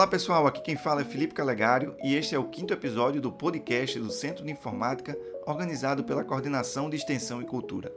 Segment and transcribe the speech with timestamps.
[0.00, 3.30] Olá pessoal, aqui quem fala é Felipe Calegário e este é o quinto episódio do
[3.30, 5.14] podcast do Centro de Informática
[5.46, 7.92] organizado pela Coordenação de Extensão e Cultura.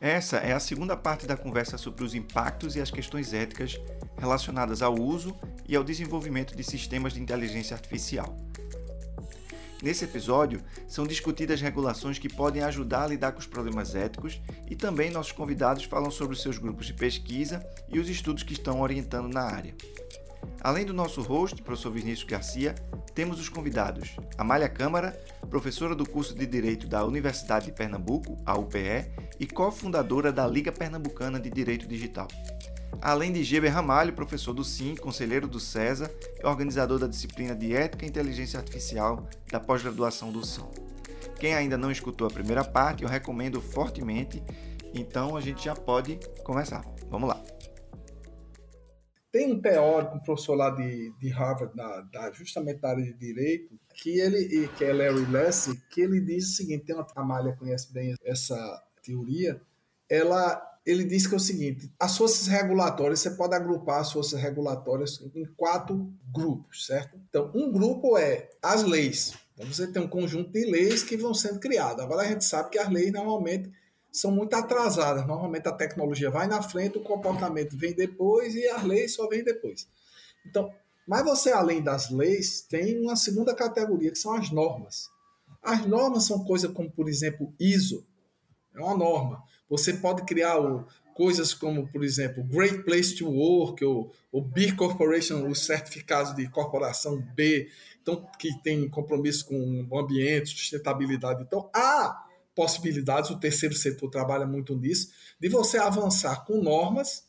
[0.00, 3.78] Essa é a segunda parte da conversa sobre os impactos e as questões éticas
[4.16, 5.36] relacionadas ao uso
[5.68, 8.34] e ao desenvolvimento de sistemas de inteligência artificial.
[9.82, 14.74] Nesse episódio, são discutidas regulações que podem ajudar a lidar com os problemas éticos e
[14.74, 18.80] também nossos convidados falam sobre os seus grupos de pesquisa e os estudos que estão
[18.80, 19.74] orientando na área.
[20.62, 22.76] Além do nosso host, professor Vinícius Garcia,
[23.16, 25.10] temos os convidados Amália Câmara,
[25.50, 30.70] professora do curso de Direito da Universidade de Pernambuco, a UPE, e cofundadora da Liga
[30.70, 32.28] Pernambucana de Direito Digital.
[33.00, 36.08] Além de Geber Ramalho, professor do SIM, conselheiro do CESA
[36.40, 40.62] e organizador da disciplina de Ética e Inteligência Artificial da pós-graduação do SIM.
[41.40, 44.40] Quem ainda não escutou a primeira parte, eu recomendo fortemente,
[44.94, 46.84] então a gente já pode começar.
[47.10, 47.51] Vamos lá!
[49.32, 53.14] Tem um teórico, um professor lá de, de Harvard, da, da, justamente da área de
[53.14, 57.56] direito, que ele, que é Larry Lessig, que ele diz o seguinte, tem uma Amália
[57.56, 58.54] conhece bem essa
[59.02, 59.58] teoria,
[60.06, 64.38] ela, ele diz que é o seguinte, as forças regulatórias, você pode agrupar as forças
[64.38, 67.18] regulatórias em quatro grupos, certo?
[67.30, 69.32] Então, um grupo é as leis.
[69.54, 72.04] Então, você tem um conjunto de leis que vão sendo criadas.
[72.04, 73.72] Agora, a gente sabe que as leis normalmente
[74.12, 75.26] são muito atrasadas.
[75.26, 79.42] Normalmente a tecnologia vai na frente, o comportamento vem depois e as leis só vêm
[79.42, 79.88] depois.
[80.46, 80.70] Então,
[81.06, 85.10] mas você, além das leis, tem uma segunda categoria, que são as normas.
[85.62, 88.06] As normas são coisas como, por exemplo, ISO.
[88.74, 89.42] É uma norma.
[89.68, 94.72] Você pode criar o, coisas como, por exemplo, Great Place to Work, ou, ou B
[94.72, 97.68] Corporation, os certificados de corporação B,
[98.00, 101.42] então, que tem compromisso com o ambiente, sustentabilidade.
[101.42, 107.24] Então, há possibilidades, o terceiro setor trabalha muito nisso, de você avançar com normas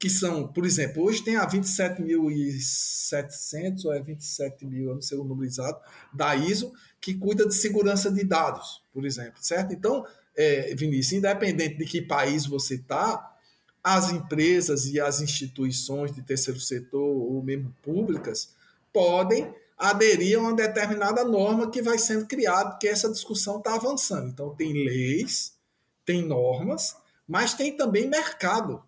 [0.00, 5.18] que são, por exemplo, hoje tem a 27.700 ou é 27 mil, eu não sei
[5.18, 5.78] o número exato,
[6.10, 9.74] da ISO, que cuida de segurança de dados, por exemplo, certo?
[9.74, 13.30] Então, é, Vinícius, independente de que país você está,
[13.84, 18.54] as empresas e as instituições de terceiro setor ou mesmo públicas
[18.90, 24.28] podem aderir a uma determinada norma que vai sendo criada, porque essa discussão está avançando.
[24.28, 25.54] Então, tem leis,
[26.04, 26.94] tem normas,
[27.26, 28.82] mas tem também mercado.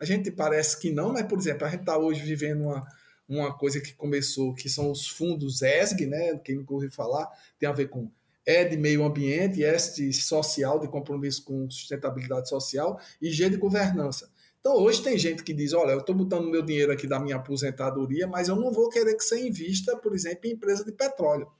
[0.00, 2.84] A gente parece que não, mas, por exemplo, a gente está hoje vivendo uma,
[3.28, 6.36] uma coisa que começou, que são os fundos ESG, né?
[6.38, 8.10] quem nunca ouviu falar, tem a ver com
[8.44, 13.56] E de meio ambiente, S de social, de compromisso com sustentabilidade social, e G de
[13.56, 14.28] governança.
[14.62, 17.34] Então, hoje tem gente que diz: olha, eu estou botando meu dinheiro aqui da minha
[17.34, 21.50] aposentadoria, mas eu não vou querer que você invista, por exemplo, em empresa de petróleo.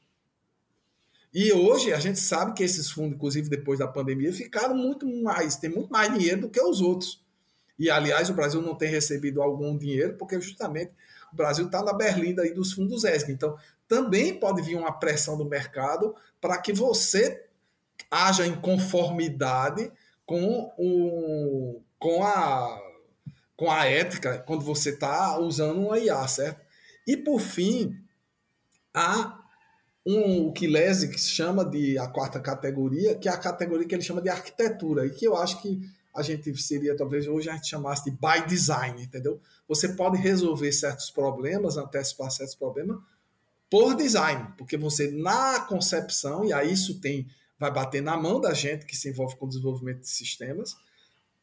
[1.34, 5.56] E hoje a gente sabe que esses fundos, inclusive depois da pandemia, ficaram muito mais,
[5.56, 7.20] tem muito mais dinheiro do que os outros.
[7.76, 10.92] E, aliás, o Brasil não tem recebido algum dinheiro, porque justamente
[11.32, 13.32] o Brasil está na berlinda aí dos fundos ESG.
[13.32, 13.56] Então,
[13.88, 17.46] também pode vir uma pressão do mercado para que você
[18.08, 19.91] haja em conformidade
[20.24, 22.91] com, o, com a
[23.56, 26.60] com a ética quando você está usando uma IA, certo?
[27.06, 27.96] E por fim,
[28.94, 29.40] há
[30.06, 34.02] um, o que Lese chama de a quarta categoria, que é a categoria que ele
[34.02, 35.80] chama de arquitetura, e que eu acho que
[36.14, 39.41] a gente seria, talvez hoje a gente chamasse de by design, entendeu?
[39.66, 42.98] Você pode resolver certos problemas, antecipar certos problemas
[43.70, 47.26] por design, porque você na concepção, e aí isso tem
[47.58, 50.76] vai bater na mão da gente que se envolve com o desenvolvimento de sistemas,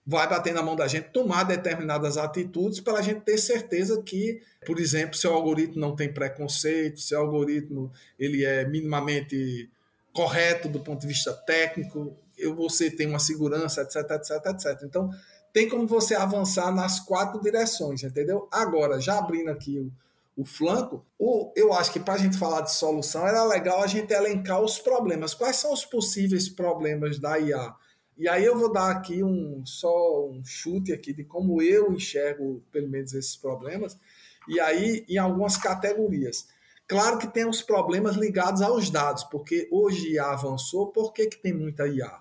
[0.10, 4.42] vai bater na mão da gente tomar determinadas atitudes para a gente ter certeza que,
[4.66, 9.70] por exemplo, seu algoritmo não tem preconceito, seu algoritmo ele é minimamente
[10.12, 12.18] correto do ponto de vista técnico,
[12.56, 14.84] você tem uma segurança, etc, etc, etc.
[14.84, 15.12] Então,
[15.54, 18.48] tem como você avançar nas quatro direções, entendeu?
[18.52, 22.62] Agora, já abrindo aqui o, o flanco, o, eu acho que para a gente falar
[22.62, 25.36] de solução, era legal a gente elencar os problemas.
[25.36, 27.76] Quais são os possíveis problemas da IA?
[28.20, 32.62] E aí eu vou dar aqui um só um chute aqui de como eu enxergo
[32.70, 33.98] pelo menos esses problemas.
[34.46, 36.46] E aí em algumas categorias.
[36.86, 41.38] Claro que tem os problemas ligados aos dados, porque hoje IA avançou, por que, que
[41.38, 42.12] tem muita IA?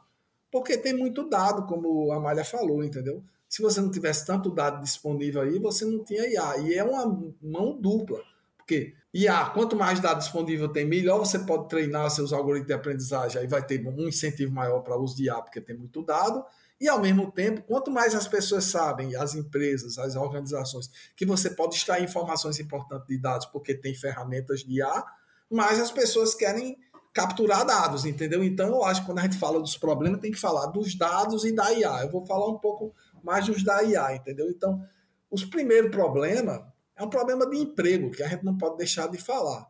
[0.53, 3.25] Porque tem muito dado, como a Malha falou, entendeu?
[3.49, 6.59] Se você não tivesse tanto dado disponível aí, você não tinha IA.
[6.59, 7.07] E é uma
[7.43, 8.23] mão dupla.
[8.59, 13.41] Porque IA, quanto mais dados disponível tem, melhor você pode treinar seus algoritmos de aprendizagem,
[13.41, 16.45] aí vai ter um incentivo maior para o uso de IA, porque tem muito dado.
[16.81, 21.51] E, ao mesmo tempo, quanto mais as pessoas sabem, as empresas, as organizações, que você
[21.51, 25.05] pode extrair informações importantes de dados, porque tem ferramentas de IA,
[25.51, 26.77] mais as pessoas querem
[27.13, 28.45] capturar dados, entendeu?
[28.45, 31.45] Então, eu acho que quando a gente fala dos problemas, tem que falar dos dados
[31.45, 32.03] e da IA.
[32.03, 32.95] Eu vou falar um pouco
[33.25, 34.49] mais dos da IA, entendeu?
[34.49, 34.81] Então,
[35.29, 36.63] os primeiros problemas
[36.99, 39.67] é um problema de emprego que a gente não pode deixar de falar.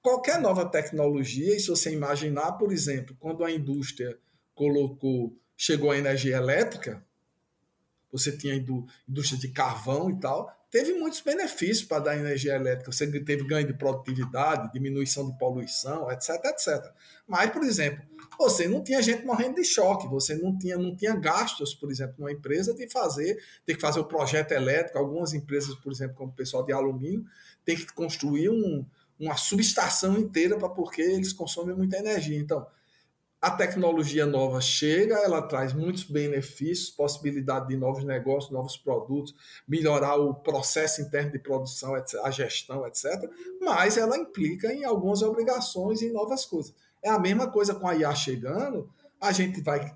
[0.00, 4.16] Qualquer nova tecnologia, e se você imaginar, por exemplo, quando a indústria
[4.54, 7.04] colocou, chegou a energia elétrica,
[8.10, 12.92] você tinha indústria de carvão e tal, teve muitos benefícios para dar energia elétrica.
[12.92, 16.92] Você teve ganho de produtividade, diminuição de poluição, etc, etc.
[17.26, 18.02] Mas, por exemplo,
[18.38, 22.14] você não tinha gente morrendo de choque, você não tinha, não tinha gastos, por exemplo,
[22.18, 24.98] numa empresa de fazer, ter que fazer o projeto elétrico.
[24.98, 27.24] Algumas empresas, por exemplo, como o pessoal de alumínio,
[27.64, 28.86] tem que construir um,
[29.18, 32.38] uma subestação inteira para porque eles consomem muita energia.
[32.38, 32.66] Então,
[33.40, 39.34] a tecnologia nova chega, ela traz muitos benefícios, possibilidade de novos negócios, novos produtos,
[39.66, 43.30] melhorar o processo interno de produção, a gestão, etc.
[43.60, 46.74] Mas ela implica em algumas obrigações e novas coisas.
[47.02, 49.90] É a mesma coisa com a IA chegando, a gente vai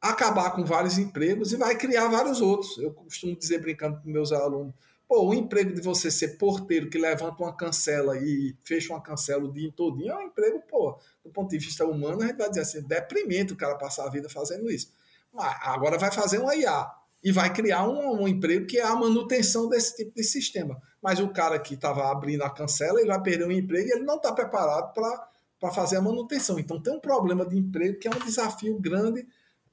[0.00, 2.76] acabar com vários empregos e vai criar vários outros.
[2.78, 4.74] Eu costumo dizer, brincando com meus alunos,
[5.10, 9.42] Pô, o emprego de você ser porteiro que levanta uma cancela e fecha uma cancela
[9.42, 12.48] o dia todinho é um emprego, pô, do ponto de vista humano, a gente vai
[12.48, 14.92] dizer assim, deprimente o cara passar a vida fazendo isso.
[15.32, 16.90] Mas agora vai fazer uma IA
[17.22, 20.80] e vai criar um, um emprego que é a manutenção desse tipo de sistema.
[21.02, 24.04] Mas o cara que estava abrindo a cancela, ele vai perder um emprego e ele
[24.04, 26.58] não está preparado para fazer a manutenção.
[26.58, 29.26] Então tem um problema de emprego que é um desafio grande,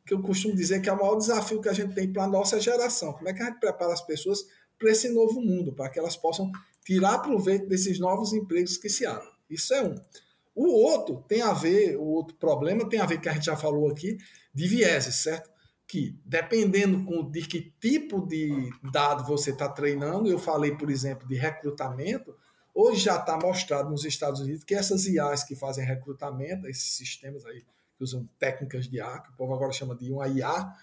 [0.06, 2.28] que eu costumo dizer que é o maior desafio que a gente tem para a
[2.28, 3.14] nossa geração.
[3.14, 4.46] Como é que a gente prepara as pessoas
[4.78, 6.52] para esse novo mundo, para que elas possam
[6.86, 9.30] tirar proveito desses novos empregos que se abrem.
[9.50, 9.96] Isso é um.
[10.58, 13.56] O outro tem a ver, o outro problema tem a ver, que a gente já
[13.56, 14.18] falou aqui,
[14.52, 15.52] de vieses, certo?
[15.86, 21.36] Que dependendo de que tipo de dado você está treinando, eu falei, por exemplo, de
[21.36, 22.36] recrutamento,
[22.74, 27.46] hoje já está mostrado nos Estados Unidos que essas IAs que fazem recrutamento, esses sistemas
[27.46, 27.64] aí
[27.96, 30.74] que usam técnicas de IA, que o povo agora chama de uma IA,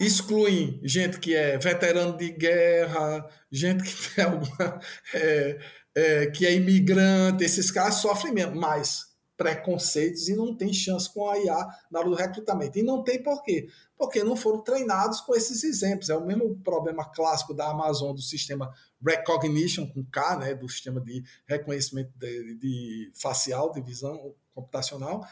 [0.00, 4.80] excluem gente que é veterano de guerra, gente que alguma,
[5.12, 5.58] é,
[5.94, 9.07] é, que é imigrante, esses caras sofrem mesmo mais
[9.38, 12.76] preconceitos e não tem chance com a IA na hora do recrutamento.
[12.76, 13.68] E não tem por quê?
[13.96, 16.10] Porque não foram treinados com esses exemplos.
[16.10, 21.00] É o mesmo problema clássico da Amazon, do sistema Recognition com K, né, do sistema
[21.00, 25.24] de reconhecimento de, de facial, de visão computacional,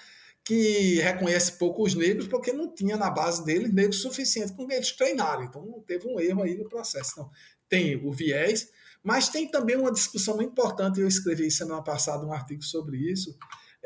[0.44, 4.92] que reconhece pouco os negros porque não tinha na base deles negros suficientes com eles
[4.92, 5.46] treinarem.
[5.46, 7.10] Então não teve um erro aí no processo.
[7.14, 7.30] Então,
[7.68, 8.68] tem o viés,
[9.02, 11.00] mas tem também uma discussão muito importante.
[11.00, 13.36] Eu escrevi semana passada um artigo sobre isso,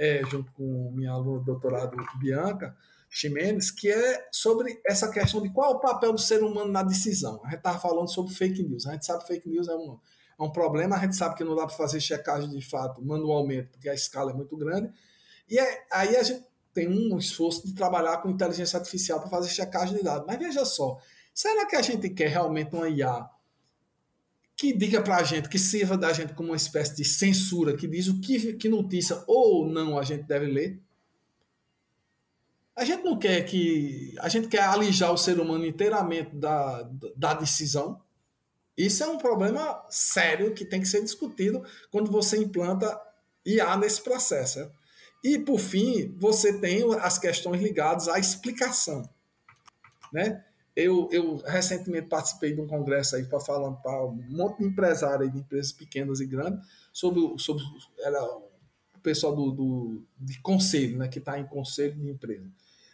[0.00, 2.74] é, junto com minha aluna do doutorado Bianca
[3.10, 6.82] Ximenes, que é sobre essa questão de qual é o papel do ser humano na
[6.82, 7.38] decisão.
[7.44, 8.86] A gente estava falando sobre fake news.
[8.86, 9.98] A gente sabe que fake news é um,
[10.38, 13.68] é um problema, a gente sabe que não dá para fazer checagem de fato manualmente,
[13.72, 14.90] porque a escala é muito grande.
[15.46, 19.50] E é, aí a gente tem um esforço de trabalhar com inteligência artificial para fazer
[19.50, 20.26] checagem de dados.
[20.26, 20.98] Mas veja só,
[21.34, 23.28] será que a gente quer realmente uma IA
[24.60, 27.88] que diga para a gente, que sirva da gente como uma espécie de censura, que
[27.88, 30.78] diz o que, que notícia ou não a gente deve ler?
[32.76, 34.14] A gente não quer que.
[34.18, 36.86] A gente quer alijar o ser humano inteiramente da,
[37.16, 38.02] da decisão.
[38.76, 43.00] Isso é um problema sério que tem que ser discutido quando você implanta
[43.46, 44.70] IA nesse processo.
[45.24, 49.08] E, por fim, você tem as questões ligadas à explicação.
[50.12, 50.44] Né?
[50.82, 55.30] Eu, eu recentemente participei de um congresso aí para falar para um monte de empresários
[55.30, 57.62] de empresas pequenas e grandes sobre, sobre
[57.98, 58.50] era o
[59.02, 62.50] pessoal do, do, de conselho, né, que está em conselho de empresa.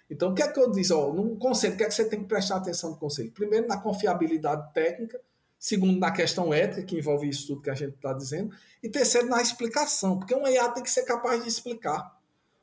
[0.09, 0.93] Então, o que é que eu disse?
[0.93, 3.31] Ó, no conselho, o que é que você tem que prestar atenção no conselho?
[3.33, 5.21] Primeiro, na confiabilidade técnica.
[5.59, 8.55] Segundo, na questão ética, que envolve isso tudo que a gente está dizendo.
[8.83, 12.17] E terceiro, na explicação, porque um IA tem que ser capaz de explicar.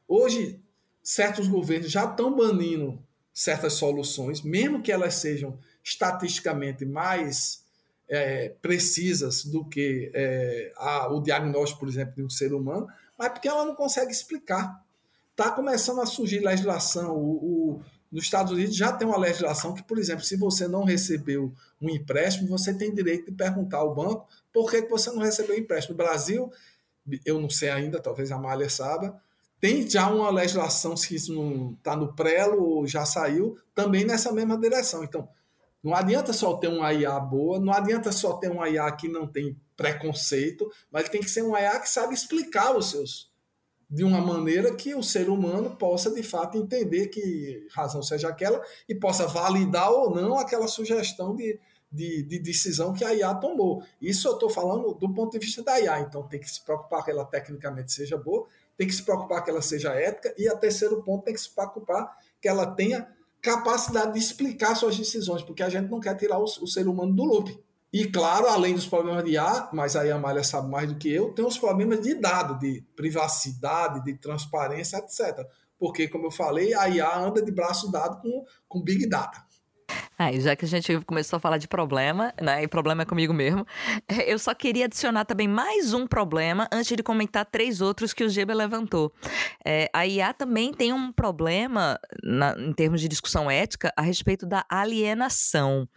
[0.08, 0.62] Hoje,
[1.01, 3.03] certos governos já estão banindo
[3.34, 7.63] certas soluções, mesmo que elas sejam estatisticamente mais
[8.08, 12.88] é, precisas do que é, a, o diagnóstico, por exemplo, de um ser humano,
[13.18, 14.84] mas porque ela não consegue explicar.
[15.32, 17.16] Está começando a surgir legislação.
[17.18, 20.84] O, o, nos Estados Unidos já tem uma legislação que, por exemplo, se você não
[20.84, 25.56] recebeu um empréstimo, você tem direito de perguntar ao banco por que você não recebeu
[25.56, 25.98] o empréstimo.
[25.98, 26.52] No Brasil,
[27.25, 29.20] eu não sei ainda, talvez a Malha saiba,
[29.63, 34.29] tem já uma legislação, se isso não está no prelo ou já saiu, também nessa
[34.29, 35.05] mesma direção.
[35.05, 35.25] Então,
[35.82, 39.25] não adianta só ter uma IA boa, não adianta só ter uma IA que não
[39.25, 43.32] tem preconceito, mas tem que ser uma IA que sabe explicar os seus
[43.89, 48.62] de uma maneira que o ser humano possa de fato entender que razão seja aquela
[48.89, 51.58] e possa validar ou não aquela sugestão de,
[51.89, 53.82] de, de decisão que a IA tomou.
[54.01, 57.05] Isso eu estou falando do ponto de vista da IA, então tem que se preocupar
[57.05, 60.56] que ela tecnicamente seja boa, tem que se preocupar que ela seja ética, e a
[60.56, 63.08] terceiro ponto tem que se preocupar que ela tenha
[63.42, 67.13] capacidade de explicar suas decisões, porque a gente não quer tirar o, o ser humano
[67.13, 67.60] do loop.
[67.92, 71.13] E claro, além dos problemas de IA, mas aí a Malha sabe mais do que
[71.13, 75.46] eu, tem os problemas de dado, de privacidade, de transparência, etc.
[75.77, 79.46] Porque, como eu falei, a IA anda de braço dado com, com Big Data.
[80.39, 82.63] Já que a gente começou a falar de problema, né?
[82.63, 83.65] E problema é comigo mesmo,
[84.25, 88.29] eu só queria adicionar também mais um problema antes de comentar três outros que o
[88.29, 89.12] Geba levantou.
[89.65, 94.46] É, a IA também tem um problema na, em termos de discussão ética a respeito
[94.46, 95.88] da alienação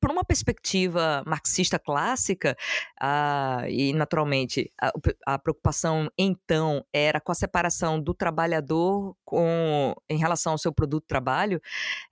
[0.00, 2.56] por uma perspectiva marxista clássica,
[3.02, 4.92] uh, e naturalmente a,
[5.26, 11.04] a, preocupação então era com a separação do trabalhador com, em relação ao seu produto
[11.06, 11.60] trabalho,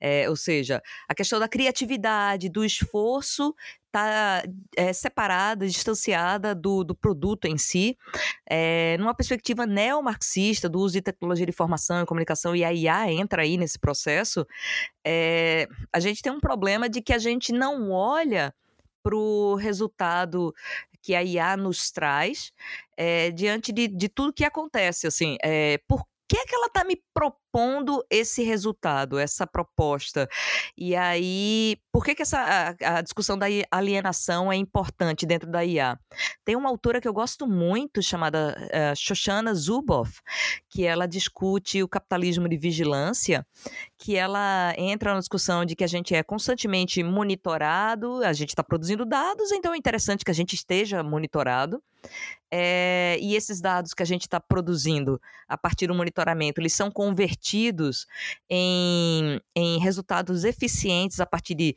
[0.00, 3.54] é, ou seja, a questão da criatividade, do esforço
[3.92, 4.42] está
[4.74, 7.96] é, eh, separada, distanciada do, do produto em si,
[8.48, 13.12] é, numa perspectiva neomarxista do uso de tecnologia de informação e comunicação, e a IA
[13.12, 14.46] entra aí nesse processo,
[15.04, 18.54] é, a gente tem um problema de que a gente não olha
[19.02, 20.54] para o resultado
[21.02, 22.52] que a IA nos traz
[22.96, 25.36] é, diante de, de tudo que acontece, assim,
[25.88, 30.28] por que, que ela está me propondo esse resultado, essa proposta?
[30.76, 35.64] E aí, por que, que essa, a, a, discussão da alienação é importante dentro da
[35.64, 35.98] IA?
[36.44, 40.20] Tem uma autora que eu gosto muito, chamada uh, Shoshana Zuboff,
[40.68, 43.46] que ela discute o capitalismo de vigilância,
[43.98, 48.64] que ela entra na discussão de que a gente é constantemente monitorado, a gente está
[48.64, 51.82] produzindo dados, então é interessante que a gente esteja monitorado.
[52.50, 56.90] É, e esses dados que a gente está produzindo a partir do monitoramento, eles são
[57.02, 58.06] convertidos
[58.48, 61.74] em, em resultados eficientes a partir de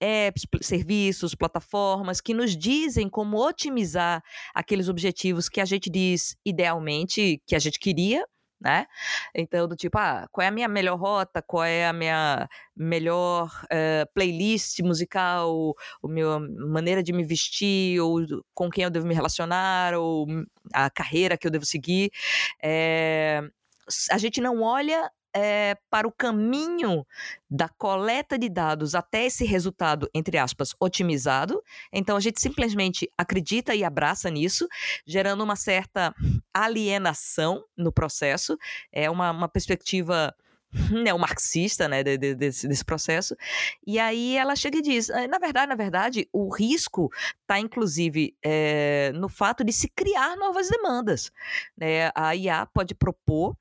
[0.00, 4.22] apps, serviços, plataformas que nos dizem como otimizar
[4.54, 8.24] aqueles objetivos que a gente diz idealmente que a gente queria,
[8.58, 8.86] né?
[9.34, 13.50] Então, do tipo, ah, qual é a minha melhor rota, qual é a minha melhor
[13.64, 18.20] uh, playlist musical, a minha maneira de me vestir, ou
[18.54, 20.26] com quem eu devo me relacionar, ou
[20.72, 22.10] a carreira que eu devo seguir.
[22.62, 23.42] É,
[24.10, 27.04] a gente não olha é, para o caminho
[27.50, 31.60] da coleta de dados até esse resultado, entre aspas, otimizado.
[31.92, 34.68] Então a gente simplesmente acredita e abraça nisso,
[35.04, 36.14] gerando uma certa
[36.52, 38.56] alienação no processo.
[38.92, 40.32] É uma, uma perspectiva
[40.90, 43.36] neomarxista, né, de, de, desse, desse, processo.
[43.86, 47.10] E aí ela chega e diz, ah, na verdade, na verdade, o risco
[47.40, 51.30] está inclusive é, no fato de se criar novas demandas.
[51.76, 52.10] Né?
[52.14, 53.56] A IA pode propor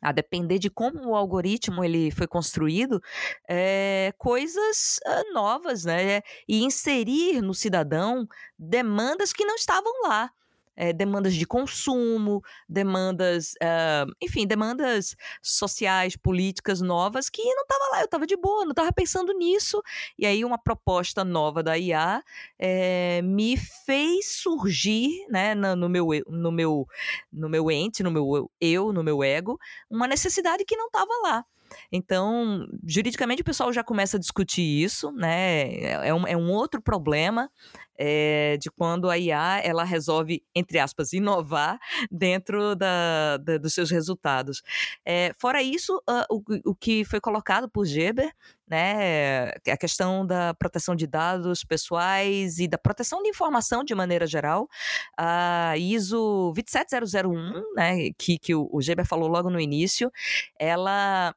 [0.00, 3.02] a depender de como o algoritmo ele foi construído,
[3.48, 4.98] é, coisas
[5.32, 6.22] novas, né?
[6.48, 10.30] E inserir no cidadão demandas que não estavam lá
[10.76, 18.00] é, demandas de consumo, demandas, uh, enfim, demandas sociais, políticas novas que não estava lá,
[18.00, 19.82] eu estava de boa, não estava pensando nisso.
[20.18, 22.22] E aí uma proposta nova da IA
[22.58, 26.86] é, me fez surgir, né, no, no, meu, no, meu,
[27.32, 29.58] no meu ente, no meu eu, no meu ego,
[29.90, 31.44] uma necessidade que não estava lá.
[31.90, 35.62] Então, juridicamente, o pessoal já começa a discutir isso, né?
[35.62, 37.50] É, é um, é um outro problema
[37.98, 41.78] é, de quando a IA ela resolve, entre aspas, inovar
[42.10, 44.62] dentro da, da dos seus resultados.
[45.04, 48.32] É, fora isso, uh, o, o que foi colocado por Geber
[48.68, 54.26] né, a questão da proteção de dados pessoais e da proteção de informação de maneira
[54.26, 54.68] geral.
[55.16, 60.10] A ISO 27001, né, que, que o, o Geber falou logo no início,
[60.58, 61.34] ela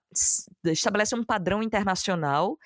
[0.65, 2.57] estabelece um padrão internacional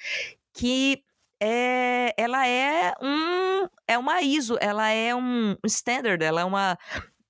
[0.53, 1.03] que
[1.45, 6.77] é, ela é um é uma ISO, ela é um standard, ela é uma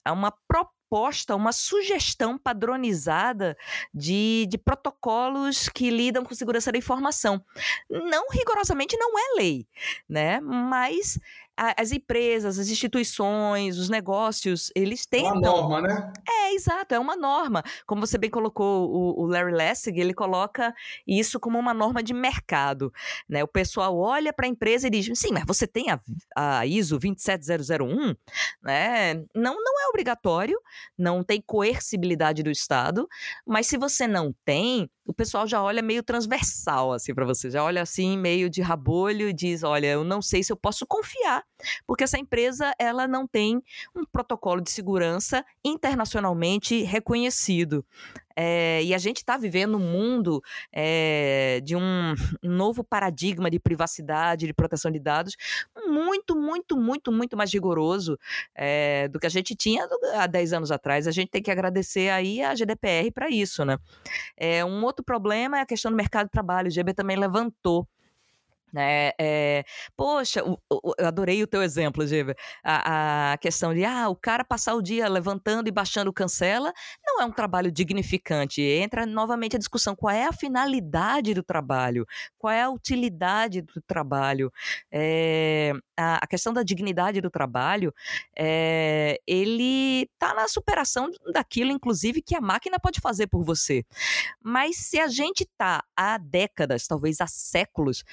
[0.06, 3.58] é uma proposta, uma sugestão padronizada
[3.92, 7.44] de, de protocolos que lidam com segurança da informação.
[7.90, 9.68] Não rigorosamente não é lei,
[10.08, 10.40] né?
[10.42, 11.18] Mas
[11.56, 15.34] as empresas, as instituições, os negócios, eles tentam.
[15.34, 16.14] Uma norma, né?
[16.28, 17.64] É, exato, é uma norma.
[17.86, 20.74] Como você bem colocou, o, o Larry Lessig, ele coloca
[21.08, 22.92] isso como uma norma de mercado.
[23.30, 23.44] Né?
[23.44, 26.00] O pessoal olha para a empresa e diz: sim, mas você tem a,
[26.36, 28.16] a ISO 27001?
[28.62, 29.14] Né?
[29.36, 30.60] Não, não é obrigatório,
[30.98, 33.08] não tem coercibilidade do Estado,
[33.46, 37.64] mas se você não tem, o pessoal já olha meio transversal assim para você, já
[37.64, 41.44] olha assim meio de rabolho e diz, olha, eu não sei se eu posso confiar,
[41.86, 43.62] porque essa empresa ela não tem
[43.96, 47.86] um protocolo de segurança internacionalmente reconhecido.
[48.36, 54.48] É, e a gente está vivendo um mundo é, de um, novo paradigma de privacidade,
[54.48, 55.36] de proteção de dados,
[55.86, 58.18] muito, muito, muito, muito mais rigoroso
[58.56, 61.08] é, do que a gente tinha há 10 anos atrás.
[61.08, 63.78] A gente tem que agradecer aí a GDPR para isso, né?
[64.66, 66.68] Um outro problema é a questão do mercado de trabalho.
[66.68, 67.88] O GB também levantou
[68.74, 69.12] né?
[69.20, 69.64] É,
[69.96, 70.60] poxa, eu
[71.00, 72.36] adorei o teu exemplo, Giver.
[72.64, 76.74] A, a, questão de ah, o cara passar o dia levantando e baixando cancela
[77.06, 78.62] não é um trabalho dignificante.
[78.62, 82.06] Entra novamente a discussão: qual é a finalidade do trabalho?
[82.38, 84.52] Qual é a utilidade do trabalho?
[84.92, 87.94] É, a, a, questão da dignidade do trabalho,
[88.36, 93.86] é, ele está na superação daquilo, inclusive, que a máquina pode fazer por você.
[94.42, 98.04] Mas se a gente está há décadas, talvez há séculos,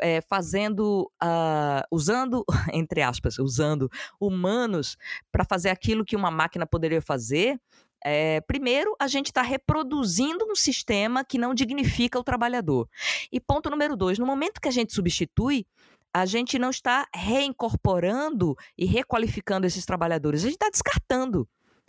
[0.00, 3.90] é, fazendo, uh, usando, entre aspas, usando
[4.20, 4.96] humanos
[5.30, 7.60] para fazer aquilo que uma máquina poderia fazer,
[8.04, 12.88] é, primeiro, a gente está reproduzindo um sistema que não dignifica o trabalhador.
[13.32, 15.66] E ponto número dois, no momento que a gente substitui,
[16.14, 21.48] a gente não está reincorporando e requalificando esses trabalhadores, a gente está descartando.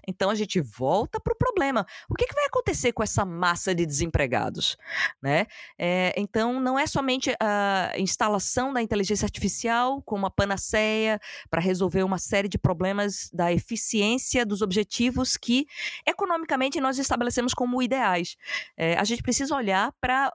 [0.09, 1.85] Então a gente volta para o problema.
[2.09, 4.75] O que, que, vai acontecer com essa massa de desempregados?
[5.21, 5.45] Né?
[5.77, 12.03] É, então não é somente a instalação da inteligência artificial como uma panaceia para resolver
[12.03, 15.65] uma série de problemas da eficiência dos objetivos que
[16.05, 18.35] economicamente nós estabelecemos como ideais.
[18.75, 20.33] É, a gente precisa olhar para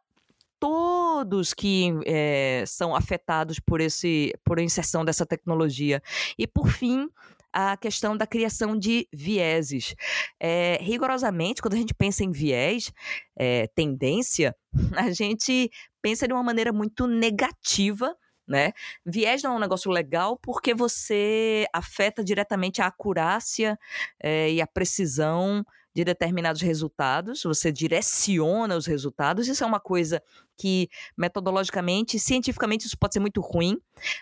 [0.65, 6.03] todos que é, são afetados por esse por a inserção dessa tecnologia.
[6.39, 7.09] E por fim,
[7.55, 9.95] a questão da criação de vieses.
[10.41, 12.93] É, rigorosamente, quando a gente pensa em viés,
[13.37, 14.57] é, tendência,
[14.97, 15.71] a gente
[16.03, 18.15] pensa de uma maneira muito negativa
[18.47, 18.73] né?
[19.07, 23.79] Viés não é um negócio legal porque você afeta diretamente a acurácia
[24.23, 29.49] é, e a precisão de determinados resultados, você direciona os resultados.
[29.49, 30.23] Isso é uma coisa
[30.59, 33.79] que, metodologicamente, cientificamente, isso pode ser muito ruim,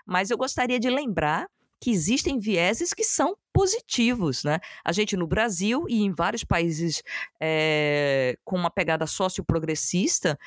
[0.06, 1.48] mas eu gostaria de lembrar
[1.82, 4.60] que existem vieses que são positivos, né?
[4.84, 7.02] A gente no Brasil e em vários países
[7.40, 10.38] é, com uma pegada socioprogressista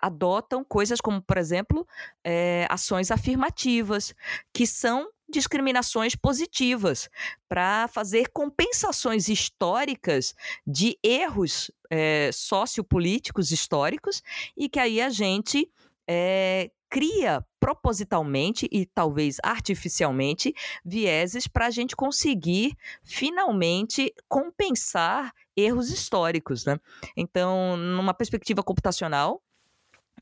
[0.00, 1.84] adotam coisas como, por exemplo,
[2.22, 4.14] é, ações afirmativas,
[4.52, 7.10] que são discriminações positivas
[7.48, 14.22] para fazer compensações históricas de erros é, sociopolíticos históricos
[14.56, 15.68] e que aí a gente
[16.08, 26.64] é, cria propositalmente e talvez artificialmente vieses para a gente conseguir finalmente compensar erros históricos,
[26.64, 26.78] né?
[27.16, 29.42] Então, numa perspectiva computacional,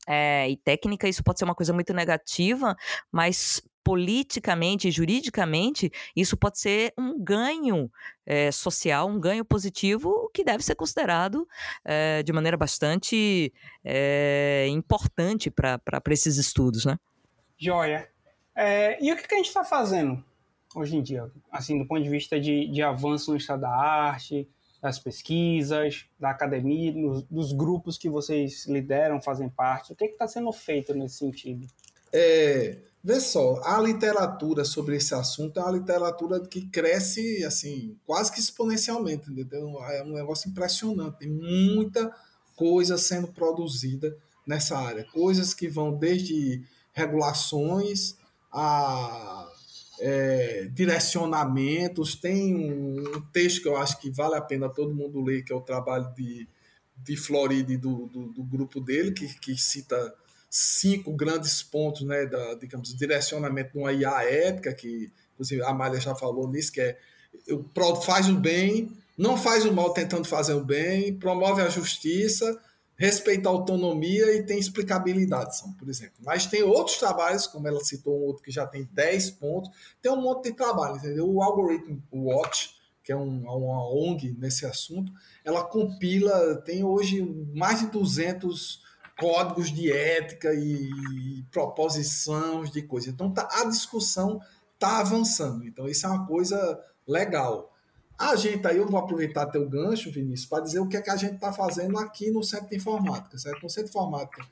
[0.07, 2.75] é, e técnica, isso pode ser uma coisa muito negativa,
[3.11, 7.87] mas politicamente e juridicamente, isso pode ser um ganho
[8.25, 11.47] é, social, um ganho positivo que deve ser considerado
[11.85, 16.97] é, de maneira bastante é, importante para esses estudos, né?
[17.55, 18.09] Joia.
[18.99, 20.25] e o que, que a gente está fazendo
[20.75, 24.49] hoje em dia, assim, do ponto de vista de, de avanço no estado da arte,
[24.81, 29.93] das pesquisas, da academia, nos, dos grupos que vocês lideram, fazem parte?
[29.93, 31.67] O que está sendo feito nesse sentido?
[32.11, 38.31] É, Vê só, a literatura sobre esse assunto é uma literatura que cresce assim, quase
[38.31, 39.79] que exponencialmente, entendeu?
[39.83, 42.11] É um negócio impressionante, tem muita
[42.55, 46.63] coisa sendo produzida nessa área, coisas que vão desde
[46.93, 48.15] regulações
[48.51, 49.47] a
[49.99, 52.15] é, direcionamentos.
[52.15, 55.55] Tem um, texto que eu acho que vale a pena todo mundo ler, que é
[55.55, 56.47] o trabalho de,
[57.03, 60.11] de Floride do, do, do grupo dele, que, que cita
[60.57, 65.99] cinco grandes pontos, né, da, digamos, direcionamento de uma IA ética, que inclusive a Amália
[65.99, 66.97] já falou nisso, que é
[68.05, 72.57] faz o bem, não faz o mal tentando fazer o bem, promove a justiça,
[72.95, 76.15] respeita a autonomia e tem explicabilidade, são, por exemplo.
[76.23, 79.69] Mas tem outros trabalhos, como ela citou um outro que já tem 10 pontos,
[80.01, 81.29] tem um monte de trabalho, entendeu?
[81.29, 85.11] O Algorithm Watch, que é um, uma ONG nesse assunto,
[85.43, 87.21] ela compila, tem hoje
[87.53, 88.84] mais de 200
[89.17, 93.13] códigos de ética e, proposição de coisas.
[93.13, 94.41] Então tá, a discussão
[94.73, 95.65] está avançando.
[95.65, 97.71] Então isso é uma coisa legal.
[98.17, 101.09] A gente aí, eu vou aproveitar teu gancho, Vinícius, para dizer o que é que
[101.09, 103.37] a gente está fazendo aqui no Centro de Informática.
[103.37, 103.63] Certo?
[103.63, 104.45] No Centro de Informática,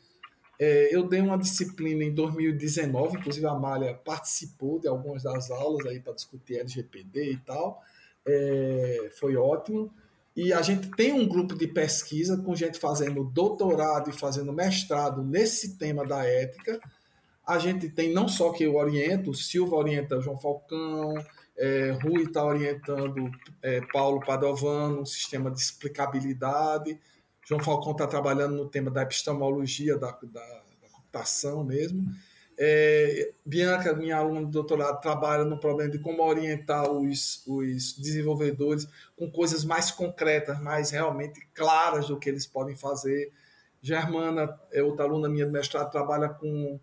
[0.60, 5.86] é, eu dei uma disciplina em 2019, inclusive a Malha participou de algumas das aulas
[5.88, 7.82] aí para discutir LGPD e tal.
[8.26, 9.94] É, foi ótimo.
[10.36, 15.24] E a gente tem um grupo de pesquisa com gente fazendo doutorado e fazendo mestrado
[15.24, 16.80] nesse tema da ética.
[17.46, 21.14] A gente tem não só que eu oriento, Silva orienta João Falcão,
[21.56, 23.30] é, Rui está orientando
[23.62, 27.00] é, Paulo Padovano, um sistema de explicabilidade.
[27.48, 32.06] João Falcão está trabalhando no tema da epistemologia da, da, da computação mesmo.
[32.58, 38.88] É, Bianca, minha aluna de doutorado, trabalha no problema de como orientar os, os desenvolvedores
[39.18, 43.32] com coisas mais concretas, mais realmente claras do que eles podem fazer.
[43.82, 46.80] Germana, é outra aluna minha de mestrado, trabalha com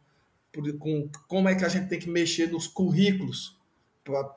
[0.79, 3.57] com como é que a gente tem que mexer nos currículos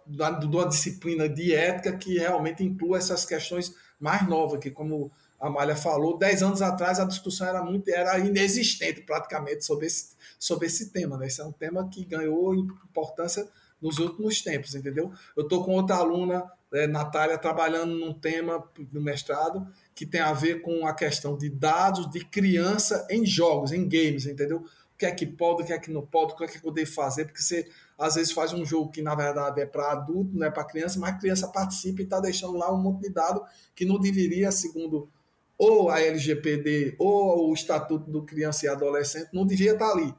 [0.05, 5.11] da, de uma disciplina de ética que realmente inclua essas questões mais novas, que como
[5.43, 10.11] a Malha falou, dez anos atrás a discussão era muito era inexistente praticamente sobre esse,
[10.39, 11.17] sobre esse tema.
[11.17, 11.27] Né?
[11.27, 13.45] Esse é um tema que ganhou importância
[13.81, 15.11] nos últimos tempos, entendeu?
[15.35, 20.31] Eu estou com outra aluna, é, Natália, trabalhando num tema do mestrado que tem a
[20.31, 24.59] ver com a questão de dados de criança em jogos, em games, entendeu?
[24.59, 26.65] O que é que pode, o que é que não pode, o que é que
[26.65, 29.91] eu devo fazer, porque você às vezes faz um jogo que na verdade é para
[29.91, 33.01] adulto, não é para criança, mas a criança participa e está deixando lá um monte
[33.01, 33.43] de dado
[33.75, 35.09] que não deveria, segundo
[35.57, 40.13] ou a LGPD ou o Estatuto do Criança e Adolescente, não devia estar ali.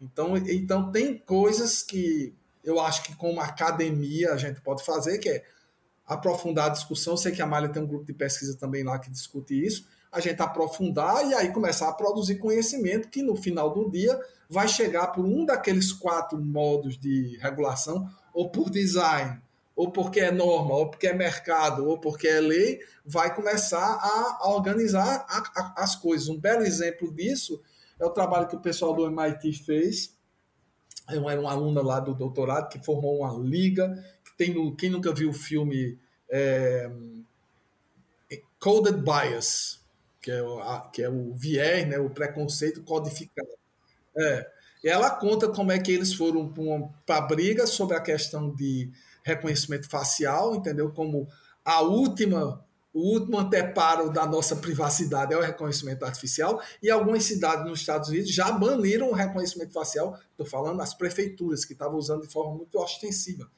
[0.00, 5.28] Então, então tem coisas que eu acho que como academia a gente pode fazer, que
[5.28, 5.44] é
[6.06, 7.16] aprofundar a discussão.
[7.16, 9.86] Sei que a Malha tem um grupo de pesquisa também lá que discute isso.
[10.10, 14.66] A gente aprofundar e aí começar a produzir conhecimento que no final do dia vai
[14.66, 19.42] chegar por um daqueles quatro modos de regulação, ou por design,
[19.78, 24.50] ou porque é norma, ou porque é mercado, ou porque é lei, vai começar a
[24.50, 26.28] organizar a, a, as coisas.
[26.28, 27.62] Um belo exemplo disso
[27.96, 30.18] é o trabalho que o pessoal do MIT fez.
[31.08, 34.04] Eu era uma aluna lá do doutorado que formou uma liga.
[34.24, 35.96] Que tem no, quem nunca viu o filme
[36.28, 36.90] é,
[38.58, 39.80] Coded Bias,
[40.20, 43.48] que é, o, a, que é o viés, né, o preconceito codificado.
[44.16, 44.50] É.
[44.84, 46.52] Ela conta como é que eles foram
[47.06, 48.90] para a briga sobre a questão de
[49.22, 50.90] reconhecimento facial, entendeu?
[50.90, 51.28] Como
[51.64, 57.64] a última, o último anteparo da nossa privacidade é o reconhecimento artificial, e algumas cidades
[57.64, 62.22] nos Estados Unidos já baniram o reconhecimento facial, estou falando as prefeituras, que estavam usando
[62.22, 63.48] de forma muito ostensiva.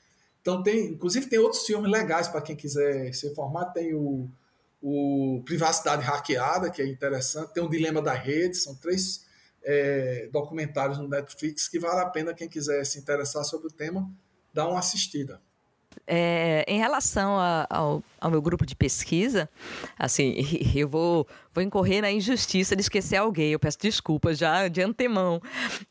[0.40, 3.66] Então, tem, inclusive, tem outros filmes legais para quem quiser se informar.
[3.66, 4.29] Tem o,
[4.81, 7.53] o Privacidade Hackeada, que é interessante.
[7.53, 9.27] Tem o Dilema da Rede, são três
[9.62, 14.11] é, documentários no Netflix que vale a pena quem quiser se interessar sobre o tema,
[14.53, 15.40] dar uma assistida.
[16.07, 19.48] É, em relação a, ao, ao, meu grupo de pesquisa,
[19.98, 20.35] assim,
[20.74, 25.40] eu vou, vou incorrer na injustiça de esquecer alguém, eu peço desculpas já de antemão.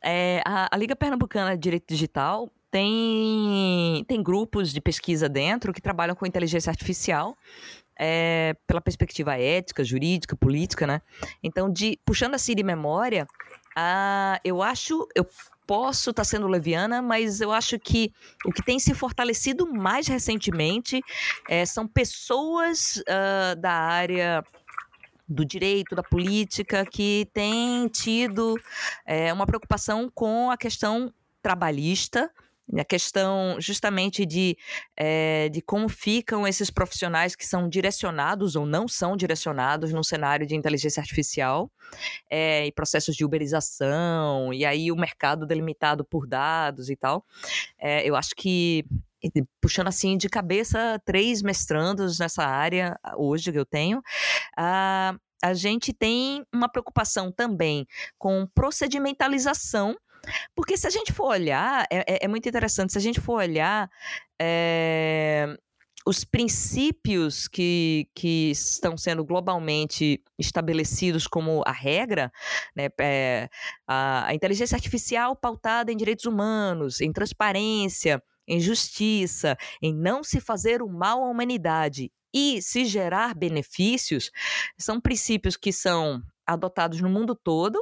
[0.03, 5.81] É, a, a, Liga Pernambucana de Direito Digital tem, tem grupos de pesquisa dentro que
[5.81, 7.37] trabalham com inteligência artificial
[7.99, 11.01] é, pela perspectiva ética, jurídica, política, né?
[11.43, 13.27] Então, de, puxando assim de memória,
[13.75, 15.25] a, eu acho, eu
[15.69, 18.11] posso estar tá sendo leviana, mas eu acho que
[18.43, 20.99] o que tem se fortalecido mais recentemente
[21.47, 24.43] é, são pessoas uh, da área
[25.27, 28.55] do direito, da política, que têm tido
[29.05, 32.31] é, uma preocupação com a questão trabalhista
[32.77, 34.57] a questão justamente de,
[34.95, 40.45] é, de como ficam esses profissionais que são direcionados ou não são direcionados num cenário
[40.45, 41.71] de inteligência artificial
[42.29, 47.25] é, e processos de uberização, e aí o mercado delimitado por dados e tal.
[47.79, 48.85] É, eu acho que
[49.59, 54.01] puxando assim de cabeça três mestrandos nessa área hoje que eu tenho,
[54.57, 57.85] a, a gente tem uma preocupação também
[58.17, 59.95] com procedimentalização
[60.55, 63.35] porque se a gente for olhar, é, é, é muito interessante, se a gente for
[63.35, 63.89] olhar
[64.41, 65.55] é,
[66.05, 72.31] os princípios que, que estão sendo globalmente estabelecidos como a regra,
[72.75, 73.49] né, é,
[73.87, 80.39] a, a inteligência artificial pautada em direitos humanos, em transparência, em justiça, em não se
[80.39, 84.31] fazer o mal à humanidade e se gerar benefícios,
[84.77, 87.79] são princípios que são adotados no mundo todo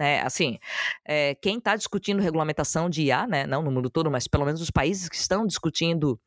[0.00, 0.22] né?
[0.22, 0.58] Assim,
[1.06, 3.46] é, quem está discutindo regulamentação de IA, né?
[3.46, 6.18] não no mundo todo, mas pelo menos os países que estão discutindo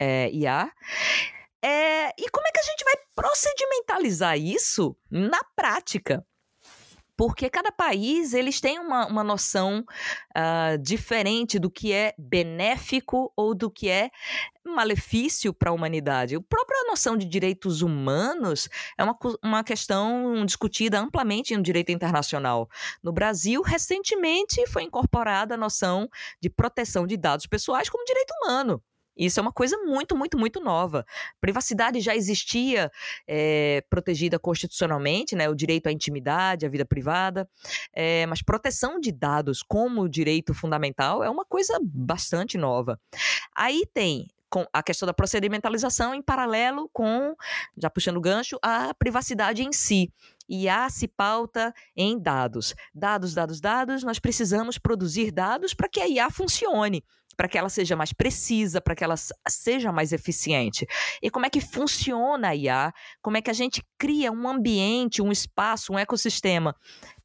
[0.00, 0.72] é, IA,
[1.62, 6.24] é, e como é que a gente vai procedimentalizar isso na prática?
[7.18, 9.84] Porque cada país eles têm uma, uma noção
[10.36, 14.08] uh, diferente do que é benéfico ou do que é
[14.64, 16.36] malefício para a humanidade.
[16.36, 22.70] A própria noção de direitos humanos é uma, uma questão discutida amplamente no direito internacional.
[23.02, 26.08] No Brasil, recentemente foi incorporada a noção
[26.40, 28.80] de proteção de dados pessoais como direito humano.
[29.18, 31.04] Isso é uma coisa muito, muito, muito nova.
[31.40, 32.90] Privacidade já existia
[33.26, 35.48] é, protegida constitucionalmente, né?
[35.48, 37.48] O direito à intimidade, à vida privada,
[37.92, 43.00] é, mas proteção de dados como direito fundamental é uma coisa bastante nova.
[43.56, 47.34] Aí tem com a questão da procedimentalização em paralelo com,
[47.76, 50.10] já puxando o gancho, a privacidade em si.
[50.48, 52.74] IA se pauta em dados.
[52.94, 57.04] Dados, dados, dados, nós precisamos produzir dados para que a IA funcione
[57.38, 59.14] para que ela seja mais precisa, para que ela
[59.48, 60.84] seja mais eficiente.
[61.22, 62.92] E como é que funciona a IA?
[63.22, 66.74] Como é que a gente cria um ambiente, um espaço, um ecossistema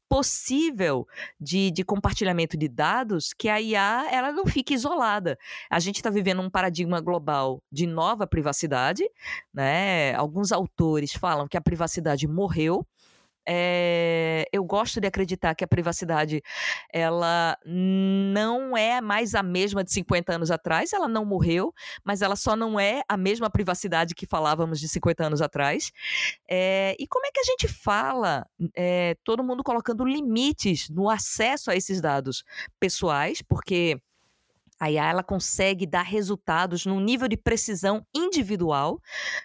[0.08, 1.04] possível
[1.40, 5.36] de, de compartilhamento de dados que a IA ela não fique isolada.
[5.68, 9.02] A gente está vivendo um paradigma global de nova privacidade,
[9.52, 10.14] né?
[10.14, 12.86] Alguns autores falam que a privacidade morreu,
[13.46, 16.42] é, eu gosto de acreditar que a privacidade
[16.92, 21.72] ela não é mais a mesma de 50 anos atrás, ela não morreu,
[22.04, 25.92] mas ela só não é a mesma privacidade que falávamos de 50 anos atrás.
[26.48, 31.70] É, e como é que a gente fala, é, todo mundo colocando limites no acesso
[31.70, 32.44] a esses dados
[32.80, 34.00] pessoais, porque
[34.78, 39.00] a IA ela consegue dar resultados num nível de precisão individual.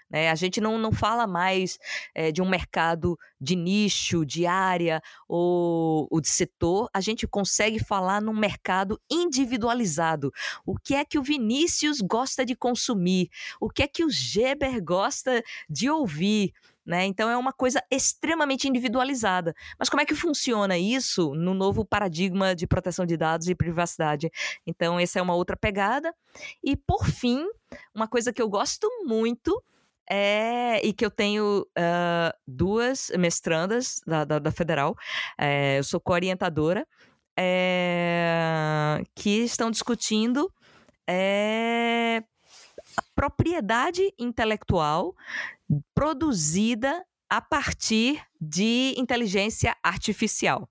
[0.10, 0.30] Né?
[0.30, 1.78] A gente não, não fala mais
[2.16, 6.90] é, de um mercado de nicho, de área ou, ou, de setor.
[6.94, 10.32] A gente consegue falar num mercado individualizado.
[10.66, 13.30] O que é que o Vinícius gosta de consumir?
[13.60, 16.54] O que é que o Geber gosta de ouvir?
[16.90, 17.06] Né?
[17.06, 19.54] Então é uma coisa extremamente individualizada.
[19.78, 24.32] Mas como é que funciona isso no novo paradigma de proteção de dados e privacidade?
[24.66, 26.12] Então essa é uma outra pegada.
[26.64, 27.46] E por fim,
[27.94, 29.64] uma coisa que eu gosto muito
[30.10, 34.96] é, e que eu tenho uh, duas mestrandas da, da, da Federal,
[35.38, 36.88] é, eu sou co-orientadora,
[37.38, 40.52] é, que estão discutindo
[41.08, 42.24] é,
[42.98, 45.16] a propriedade intelectual
[45.94, 50.70] produzida a partir de inteligência artificial,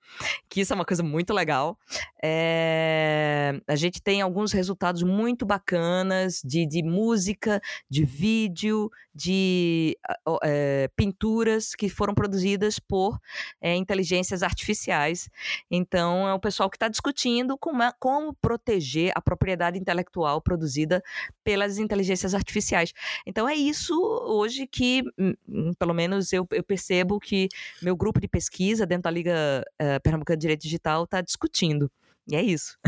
[0.49, 1.79] que isso é uma coisa muito legal.
[2.23, 9.99] É, a gente tem alguns resultados muito bacanas de, de música, de vídeo, de
[10.45, 13.19] é, pinturas que foram produzidas por
[13.61, 15.29] é, inteligências artificiais.
[15.69, 21.03] Então, é o pessoal que está discutindo como, é, como proteger a propriedade intelectual produzida
[21.43, 22.93] pelas inteligências artificiais.
[23.27, 27.49] Então, é isso hoje que, hum, hum, pelo menos, eu, eu percebo que
[27.83, 31.91] meu grupo de pesquisa dentro da Liga uh, Pernambucana de Direito Digital está discutindo.
[32.27, 32.79] E é isso.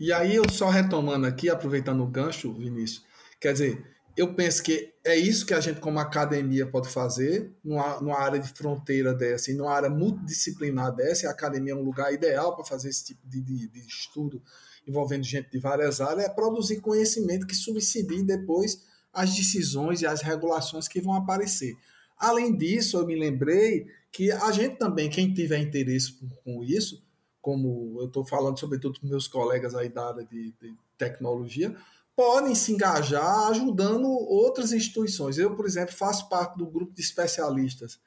[0.00, 3.04] E aí, eu só retomando aqui, aproveitando o gancho, Vinícius,
[3.38, 8.00] quer dizer, eu penso que é isso que a gente, como academia, pode fazer numa,
[8.00, 11.28] numa área de fronteira dessa e numa área multidisciplinar dessa.
[11.28, 14.42] A academia é um lugar ideal para fazer esse tipo de, de, de, estudo
[14.86, 18.82] envolvendo gente de várias áreas, é produzir conhecimento que subsidie depois
[19.12, 21.74] as decisões e as regulações que vão aparecer.
[22.22, 27.02] Além disso, eu me lembrei que a gente também, quem tiver interesse com isso,
[27.40, 31.74] como eu estou falando sobretudo com meus colegas aí da área de, de tecnologia,
[32.14, 35.36] podem se engajar ajudando outras instituições.
[35.36, 37.98] Eu, por exemplo, faço parte do grupo de especialistas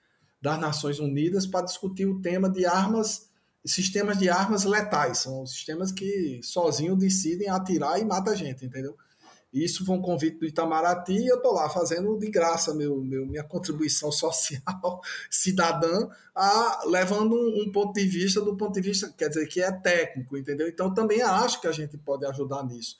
[0.41, 3.29] das Nações Unidas para discutir o tema de armas,
[3.65, 5.17] sistemas de armas letais.
[5.17, 8.95] São sistemas que sozinhos decidem atirar e mata a gente, entendeu?
[9.63, 13.25] Isso foi um convite do Itamaraty e eu estou lá fazendo de graça meu, meu,
[13.25, 19.13] minha contribuição social cidadã, a, levando um, um, ponto de vista do ponto de vista,
[19.17, 20.67] quer dizer, que é técnico, entendeu?
[20.67, 22.97] Então também acho que a gente pode ajudar nisso.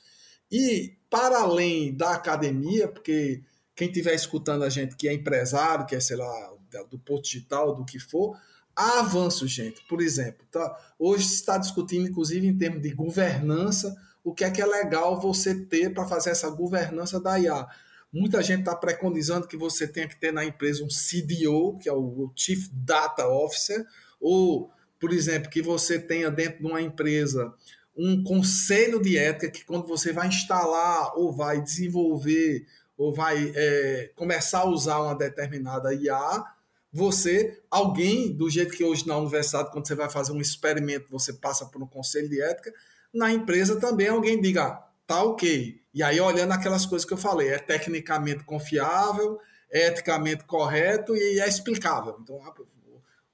[0.50, 3.44] E para além da academia, porque
[3.76, 6.54] quem estiver escutando a gente que é empresário, que é, sei lá,
[6.89, 8.38] do ponto digital, do que for,
[8.76, 9.82] há avanços, gente.
[9.88, 10.78] Por exemplo, tá?
[10.98, 13.94] hoje se está discutindo, inclusive, em termos de governança,
[14.26, 17.68] o que é que é legal você ter para fazer essa governança da IA.
[18.12, 21.94] Muita gente está preconizando que você tenha que ter na empresa um CDO, que é
[21.94, 23.86] o Chief Data Officer,
[24.20, 27.54] ou, por exemplo, que você tenha dentro de uma empresa
[27.96, 32.66] um conselho de ética que quando você vai instalar ou vai desenvolver
[32.98, 36.44] ou vai é, começar a usar uma determinada IA,
[36.92, 41.32] você, alguém, do jeito que hoje na universidade, quando você vai fazer um experimento, você
[41.32, 42.74] passa por um conselho de ética,
[43.15, 45.82] na empresa também alguém diga, tá ok.
[45.93, 49.39] E aí, olhando aquelas coisas que eu falei, é tecnicamente confiável,
[49.71, 52.17] é eticamente correto e é explicável.
[52.21, 52.39] Então,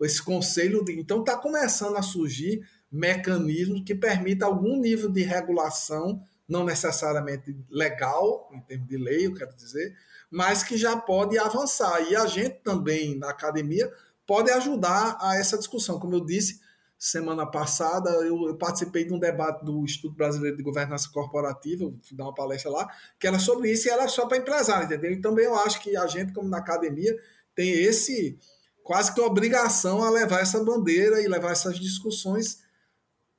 [0.02, 6.22] esse conselho, de, então está começando a surgir mecanismos que permitam algum nível de regulação,
[6.48, 9.96] não necessariamente legal, em termos de lei, eu quero dizer,
[10.30, 12.02] mas que já pode avançar.
[12.10, 13.92] E a gente também, na academia,
[14.26, 16.00] pode ajudar a essa discussão.
[16.00, 16.60] Como eu disse,
[17.02, 22.16] semana passada eu, eu, participei de um debate do Instituto Brasileiro de Governança Corporativa, fui
[22.16, 22.88] dar uma palestra lá,
[23.20, 25.12] que era sobre isso e era só para empresário, entendeu?
[25.12, 27.18] E também eu acho que a gente, como na academia,
[27.56, 28.38] tem esse
[28.84, 32.60] quase que obrigação a levar essa bandeira e levar essas discussões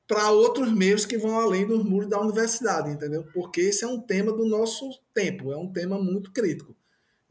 [0.09, 3.25] para outros meios que vão além dos muros da universidade, entendeu?
[3.33, 6.75] Porque esse é um tema do nosso tempo, é um tema muito crítico.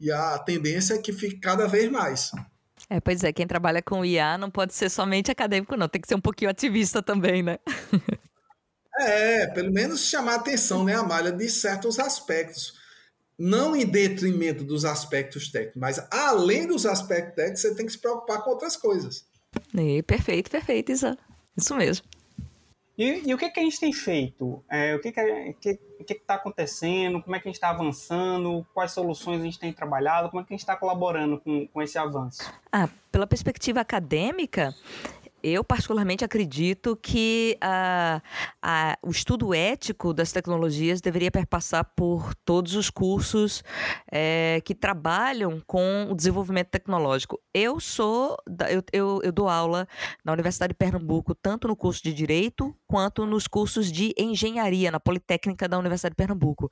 [0.00, 2.32] E a tendência é que fique cada vez mais.
[2.90, 6.08] É, pois é, quem trabalha com IA não pode ser somente acadêmico, não, tem que
[6.08, 7.58] ser um pouquinho ativista também, né?
[9.00, 12.80] é, pelo menos chamar a atenção, né, Amália, de certos aspectos.
[13.38, 17.98] Não em detrimento dos aspectos técnicos, mas além dos aspectos técnicos, você tem que se
[17.98, 19.24] preocupar com outras coisas.
[19.74, 21.18] E, perfeito, perfeito, Isa.
[21.56, 22.06] Isso mesmo.
[23.02, 24.62] E, e, o que, que a gente tem feito?
[24.70, 25.24] É, o que está
[25.60, 27.20] que, que, que tá acontecendo?
[27.20, 28.64] Como é que a gente está avançando?
[28.72, 30.30] Quais soluções a gente tem trabalhado?
[30.30, 32.48] Como é que a gente está colaborando com, com esse avanço?
[32.70, 34.72] Ah, pela perspectiva acadêmica,
[35.42, 38.22] eu, particularmente, acredito que a,
[38.62, 43.64] a, o estudo ético das tecnologias deveria perpassar por todos os cursos
[44.10, 47.40] é, que trabalham com o desenvolvimento tecnológico.
[47.52, 48.36] Eu sou,
[48.68, 49.88] eu, eu, eu, dou aula
[50.24, 55.00] na Universidade de Pernambuco, tanto no curso de Direito quanto nos cursos de Engenharia, na
[55.00, 56.68] Politécnica da Universidade de Pernambuco.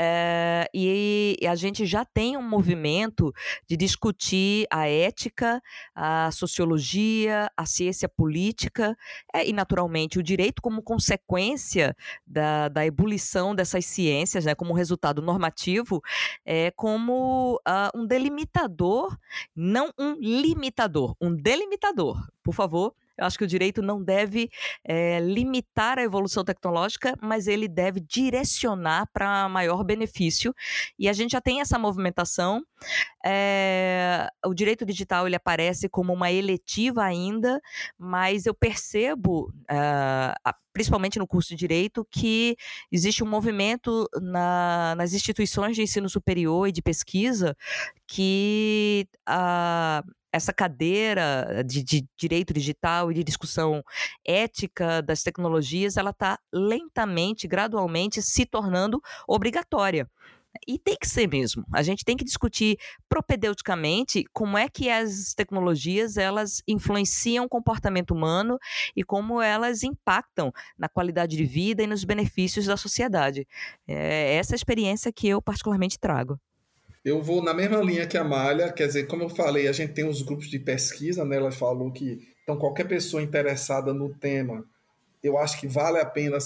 [0.00, 3.32] É, e, e a gente já tem um movimento
[3.68, 5.60] de discutir a ética,
[5.94, 8.94] a sociologia, a ciência política
[9.32, 15.22] é, e, naturalmente, o direito como consequência da, da ebulição dessas ciências, né, como resultado
[15.22, 16.02] normativo,
[16.44, 19.16] é como uh, um delimitador,
[19.56, 22.28] não um limitador, um delimitador.
[22.42, 24.48] Por favor, eu acho que o direito não deve
[24.84, 30.54] é, limitar a evolução tecnológica, mas ele deve direcionar para maior benefício.
[30.98, 32.62] E a gente já tem essa movimentação.
[33.24, 37.60] É, o direito digital ele aparece como uma eletiva ainda,
[37.98, 42.56] mas eu percebo, uh, principalmente no curso de direito, que
[42.92, 47.56] existe um movimento na, nas instituições de ensino superior e de pesquisa
[48.06, 53.82] que uh, essa cadeira de, de, direito digital e de discussão
[54.24, 60.08] ética das tecnologias, ela está lentamente, gradualmente se tornando obrigatória.
[60.66, 61.64] E tem que ser mesmo.
[61.72, 68.12] A gente tem que discutir propedeuticamente como é que as tecnologias elas influenciam o comportamento
[68.12, 68.58] humano
[68.96, 73.46] e como elas impactam na qualidade de vida e nos benefícios da sociedade.
[73.86, 76.38] É essa experiência que eu particularmente trago.
[77.04, 79.92] Eu vou na mesma linha que a Malha, quer dizer, como eu falei, a gente
[79.92, 81.36] tem os grupos de pesquisa, né?
[81.36, 84.64] Ela falou que então qualquer pessoa interessada no tema,
[85.22, 86.38] eu acho que vale a pena.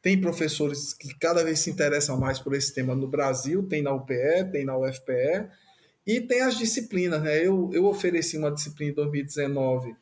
[0.00, 3.92] Tem professores que cada vez se interessam mais por esse tema no Brasil, tem na
[3.92, 5.48] UPE, tem na UFPE,
[6.06, 7.38] e tem as disciplinas, né?
[7.38, 9.96] Eu, eu ofereci uma disciplina em 2019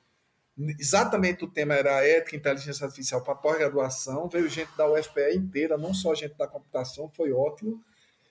[0.79, 4.29] exatamente o tema era ética e inteligência artificial para pós-graduação.
[4.29, 7.83] Veio gente da UFPE inteira, não só gente da computação, foi ótimo.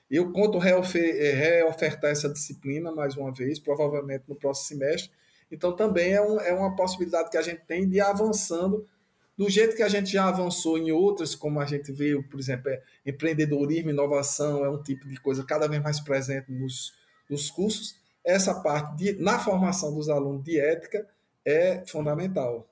[0.09, 5.11] Eu conto eh, reofertar essa disciplina mais uma vez, provavelmente no próximo semestre.
[5.51, 8.87] Então, também é, um, é uma possibilidade que a gente tem de ir avançando
[9.37, 12.69] do jeito que a gente já avançou em outras, como a gente vê, por exemplo,
[12.69, 16.93] é, empreendedorismo, inovação, é um tipo de coisa cada vez mais presente nos,
[17.29, 17.95] nos cursos.
[18.23, 21.07] Essa parte, de, na formação dos alunos de ética,
[21.43, 22.67] é fundamental.